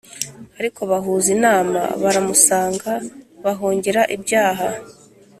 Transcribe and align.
Ariko 0.59 0.79
bahuza 0.91 1.27
inama 1.37 1.79
baramusanga 2.03 2.91
bahongera 3.43 4.01
ibyaha 4.15 4.67